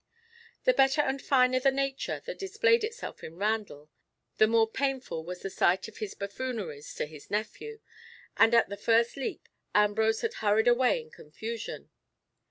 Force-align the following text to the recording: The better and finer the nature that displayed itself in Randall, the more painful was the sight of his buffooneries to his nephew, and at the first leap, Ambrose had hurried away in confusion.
The 0.63 0.73
better 0.73 1.01
and 1.01 1.21
finer 1.21 1.59
the 1.59 1.69
nature 1.69 2.23
that 2.25 2.39
displayed 2.39 2.83
itself 2.83 3.23
in 3.23 3.37
Randall, 3.37 3.91
the 4.39 4.47
more 4.47 4.67
painful 4.67 5.23
was 5.23 5.43
the 5.43 5.51
sight 5.51 5.87
of 5.87 5.97
his 5.97 6.15
buffooneries 6.15 6.95
to 6.95 7.05
his 7.05 7.29
nephew, 7.29 7.81
and 8.35 8.55
at 8.55 8.67
the 8.67 8.77
first 8.77 9.15
leap, 9.15 9.47
Ambrose 9.75 10.21
had 10.21 10.33
hurried 10.41 10.67
away 10.67 10.99
in 10.99 11.11
confusion. 11.11 11.91